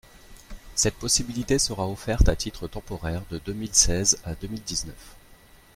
Cette 0.73 0.95
possibilité 0.95 1.59
sera 1.59 1.87
offerte 1.87 2.27
à 2.27 2.35
titre 2.35 2.67
temporaire 2.67 3.21
de 3.29 3.37
deux 3.37 3.53
mille 3.53 3.71
seize 3.75 4.17
à 4.25 4.33
deux 4.33 4.47
mille 4.47 4.63
dix-neuf. 4.63 5.15